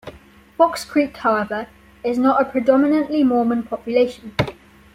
Fox 0.57 0.83
Creek, 0.83 1.15
however, 1.17 1.67
is 2.03 2.17
not 2.17 2.41
a 2.41 2.45
predominantly 2.45 3.23
Mormon 3.23 3.61
population. 3.61 4.33